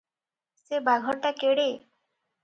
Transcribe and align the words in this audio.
ସେ 0.61 0.79
ବାଘଟା 0.87 1.31
କେଡେ! 1.43 1.67